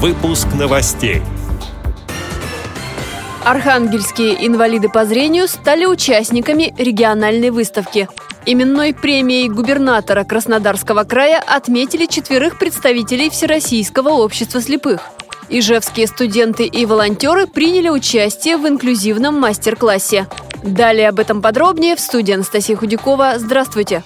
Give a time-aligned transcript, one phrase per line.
[0.00, 1.22] Выпуск новостей.
[3.44, 8.08] Архангельские инвалиды по зрению стали участниками региональной выставки.
[8.46, 15.00] Именной премией губернатора Краснодарского края отметили четверых представителей Всероссийского общества слепых.
[15.48, 20.28] Ижевские студенты и волонтеры приняли участие в инклюзивном мастер-классе.
[20.62, 23.34] Далее об этом подробнее в студии Анастасия Худякова.
[23.38, 24.04] Здравствуйте!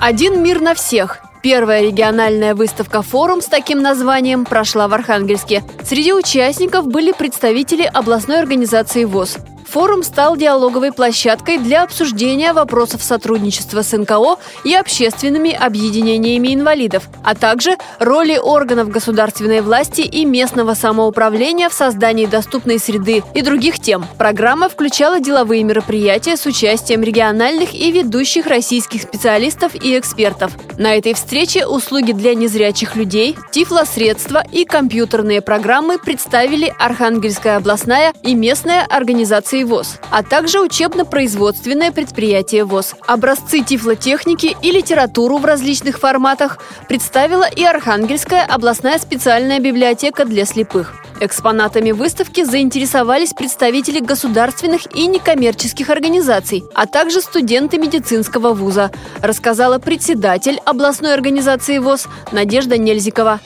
[0.00, 5.62] «Один мир на всех» Первая региональная выставка «Форум» с таким названием прошла в Архангельске.
[5.82, 9.36] Среди участников были представители областной организации ВОЗ.
[9.74, 17.34] Форум стал диалоговой площадкой для обсуждения вопросов сотрудничества с НКО и общественными объединениями инвалидов, а
[17.34, 24.06] также роли органов государственной власти и местного самоуправления в создании доступной среды и других тем.
[24.16, 30.52] Программа включала деловые мероприятия с участием региональных и ведущих российских специалистов и экспертов.
[30.78, 38.36] На этой встрече услуги для незрячих людей, тифлосредства и компьютерные программы представили Архангельская областная и
[38.36, 38.86] местная
[39.64, 42.94] организации ВОЗ, а также учебно-производственное предприятие ВОЗ.
[43.06, 50.94] Образцы тифлотехники и литературу в различных форматах представила и Архангельская областная специальная библиотека для слепых.
[51.20, 58.90] Экспонатами выставки заинтересовались представители государственных и некоммерческих организаций, а также студенты медицинского вуза,
[59.22, 63.40] рассказала председатель областной организации ВОЗ Надежда Нельзикова.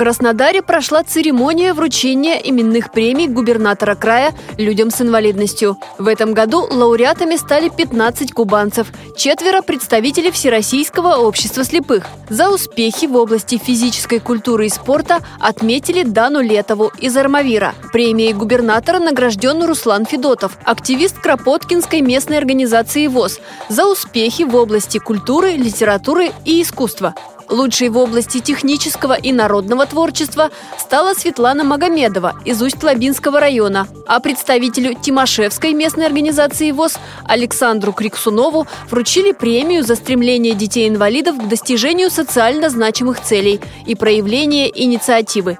[0.00, 5.76] Краснодаре прошла церемония вручения именных премий губернатора края людям с инвалидностью.
[5.98, 12.06] В этом году лауреатами стали 15 кубанцев, четверо представителей Всероссийского общества слепых.
[12.30, 17.74] За успехи в области физической культуры и спорта отметили Дану Летову из Армавира.
[17.92, 25.56] Премией губернатора награжден Руслан Федотов, активист Кропоткинской местной организации ВОЗ, за успехи в области культуры,
[25.56, 27.14] литературы и искусства.
[27.50, 34.94] Лучшей в области технического и народного творчества стала Светлана Магомедова из Усть-Лабинского района, а представителю
[34.94, 43.20] Тимошевской местной организации ВОЗ Александру Криксунову вручили премию за стремление детей-инвалидов к достижению социально значимых
[43.20, 45.58] целей и проявление инициативы.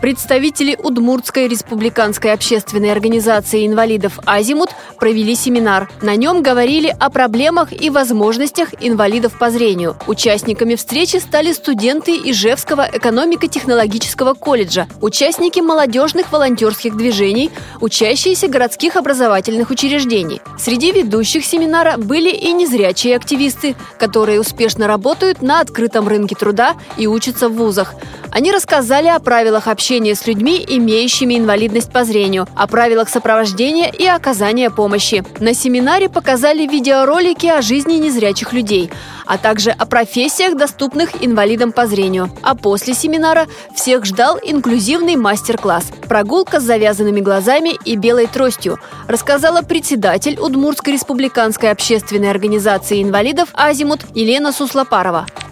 [0.00, 5.90] Представители Удмуртской республиканской общественной организации инвалидов «Азимут» провели семинар.
[6.00, 9.96] На нем говорили о проблемах и возможностях инвалидов по зрению.
[10.06, 17.50] Участниками встречи стали студенты Ижевского экономико-технологического колледжа, участники молодежных волонтерских движений,
[17.82, 20.40] учащиеся городских образовательных учреждений.
[20.58, 27.06] Среди ведущих семинара были и незрячие активисты, которые успешно работают на открытом рынке труда и
[27.06, 27.94] учатся в вузах.
[28.30, 34.06] Они рассказали о правилах общения с людьми, имеющими инвалидность по зрению, о правилах сопровождения и
[34.06, 35.24] оказания помощи.
[35.40, 38.88] На семинаре показали видеоролики о жизни незрячих людей,
[39.26, 42.30] а также о профессиях, доступных инвалидам по зрению.
[42.42, 48.78] А после семинара всех ждал инклюзивный мастер-класс «Прогулка с завязанными глазами и белой тростью»,
[49.08, 55.26] рассказала председатель Удмуртской республиканской общественной организации инвалидов «Азимут» Елена Суслопарова.